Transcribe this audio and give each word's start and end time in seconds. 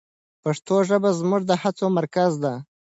پښتو 0.43 0.75
ژبه 0.87 1.09
زموږ 1.19 1.41
د 1.47 1.51
هڅو 1.61 1.85
مرکز 1.99 2.31
ده. 2.43 2.53